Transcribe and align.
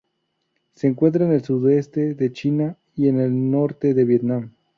Se 0.73 0.87
encuentra 0.87 1.25
en 1.25 1.31
el 1.31 1.43
sudeste 1.43 2.15
de 2.15 2.33
China 2.33 2.75
y 2.95 3.07
en 3.07 3.19
el 3.19 3.51
norte 3.51 3.93
de 3.93 4.03
Vietnam. 4.03 4.49